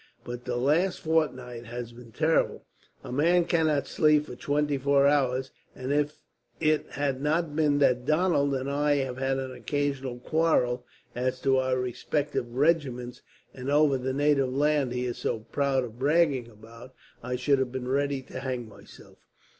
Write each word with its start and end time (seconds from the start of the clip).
But 0.23 0.45
the 0.45 0.55
last 0.57 0.99
fortnight 1.01 1.67
has 1.67 1.91
been 1.93 2.11
terrible. 2.11 2.65
A 3.03 3.11
man 3.11 3.45
cannot 3.45 3.85
sleep 3.85 4.25
for 4.25 4.35
twenty 4.35 4.75
four 4.79 5.05
hours, 5.05 5.51
and 5.75 5.93
if 5.93 6.15
it 6.59 6.87
had 6.93 7.21
not 7.21 7.55
been 7.55 7.77
that 7.77 8.03
Donald 8.03 8.55
and 8.55 8.67
I 8.67 8.95
have 8.95 9.19
had 9.19 9.37
an 9.37 9.51
occasional 9.51 10.17
quarrel, 10.17 10.87
as 11.13 11.39
to 11.41 11.57
our 11.57 11.77
respective 11.77 12.51
regiments 12.55 13.21
and 13.53 13.69
over 13.69 13.99
the 13.99 14.11
native 14.11 14.51
land 14.51 14.91
he 14.91 15.05
is 15.05 15.19
so 15.19 15.45
fond 15.51 15.85
of 15.85 15.99
bragging 15.99 16.49
about, 16.49 16.95
I 17.21 17.35
should 17.35 17.59
have 17.59 17.71
been 17.71 17.87
ready 17.87 18.23
to 18.23 18.39
hang 18.39 18.67
myself. 18.67 19.19